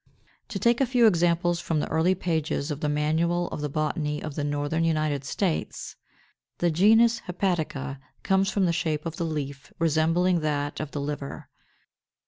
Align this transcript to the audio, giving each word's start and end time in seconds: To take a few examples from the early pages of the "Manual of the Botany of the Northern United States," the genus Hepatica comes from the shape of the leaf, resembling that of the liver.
To 0.47 0.57
take 0.57 0.81
a 0.81 0.87
few 0.87 1.05
examples 1.05 1.59
from 1.59 1.79
the 1.79 1.87
early 1.89 2.15
pages 2.15 2.71
of 2.71 2.79
the 2.79 2.89
"Manual 2.89 3.47
of 3.49 3.61
the 3.61 3.69
Botany 3.69 4.19
of 4.19 4.33
the 4.33 4.43
Northern 4.43 4.83
United 4.83 5.23
States," 5.23 5.95
the 6.57 6.71
genus 6.71 7.19
Hepatica 7.27 7.99
comes 8.23 8.49
from 8.49 8.65
the 8.65 8.73
shape 8.73 9.05
of 9.05 9.17
the 9.17 9.25
leaf, 9.25 9.71
resembling 9.77 10.39
that 10.39 10.79
of 10.79 10.89
the 10.89 11.01
liver. 11.01 11.49